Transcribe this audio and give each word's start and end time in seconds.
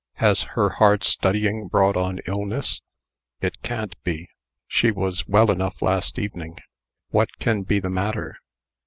"Has 0.13 0.41
her 0.57 0.69
hard 0.71 1.03
studying 1.03 1.67
brought 1.67 1.95
on 1.95 2.21
illness? 2.25 2.81
It 3.39 3.61
can't 3.61 3.95
be. 4.03 4.29
She 4.65 4.89
was 4.89 5.27
well 5.27 5.51
enough 5.51 5.79
last 5.79 6.17
evening. 6.17 6.57
What 7.09 7.29
can 7.37 7.61
be 7.61 7.79
the 7.79 7.91
matter?" 7.91 8.37